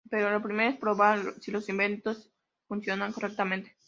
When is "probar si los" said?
0.79-1.69